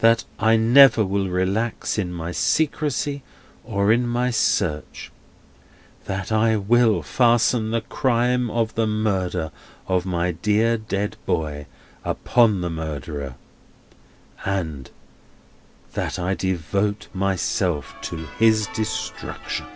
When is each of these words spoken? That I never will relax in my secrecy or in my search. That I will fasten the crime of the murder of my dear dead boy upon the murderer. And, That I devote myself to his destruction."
That 0.00 0.24
I 0.36 0.56
never 0.56 1.04
will 1.04 1.28
relax 1.28 1.96
in 1.96 2.12
my 2.12 2.32
secrecy 2.32 3.22
or 3.62 3.92
in 3.92 4.04
my 4.04 4.32
search. 4.32 5.12
That 6.06 6.32
I 6.32 6.56
will 6.56 7.02
fasten 7.04 7.70
the 7.70 7.82
crime 7.82 8.50
of 8.50 8.74
the 8.74 8.88
murder 8.88 9.52
of 9.86 10.04
my 10.04 10.32
dear 10.32 10.76
dead 10.76 11.16
boy 11.24 11.66
upon 12.04 12.62
the 12.62 12.70
murderer. 12.70 13.36
And, 14.44 14.90
That 15.92 16.18
I 16.18 16.34
devote 16.34 17.06
myself 17.14 17.94
to 18.02 18.26
his 18.40 18.66
destruction." 18.74 19.66